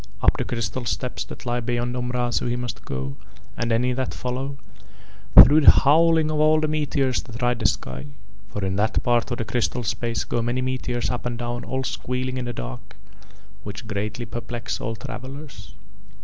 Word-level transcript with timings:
Up 0.23 0.35
the 0.35 0.43
crystal 0.45 0.83
steps 0.85 1.23
that 1.25 1.45
lie 1.45 1.59
beyond 1.59 1.95
Omrazu 1.95 2.47
he 2.49 2.55
must 2.55 2.85
go, 2.85 3.17
and 3.55 3.71
any 3.71 3.93
that 3.93 4.15
follow, 4.15 4.57
though 5.35 5.59
the 5.59 5.69
howling 5.69 6.31
of 6.31 6.39
all 6.39 6.59
the 6.59 6.67
meteors 6.67 7.21
that 7.21 7.39
ride 7.39 7.59
the 7.59 7.67
sky; 7.67 8.07
for 8.49 8.65
in 8.65 8.77
that 8.77 9.03
part 9.03 9.29
of 9.29 9.37
the 9.37 9.45
crystal 9.45 9.83
space 9.83 10.23
go 10.23 10.41
many 10.41 10.63
meteors 10.63 11.11
up 11.11 11.27
and 11.27 11.37
down 11.37 11.63
all 11.63 11.83
squealing 11.83 12.37
in 12.39 12.45
the 12.45 12.51
dark, 12.53 12.95
which 13.63 13.85
greatly 13.85 14.25
perplex 14.25 14.81
all 14.81 14.95
travellers. 14.95 15.75